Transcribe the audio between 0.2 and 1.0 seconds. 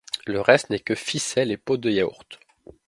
Le reste n’est que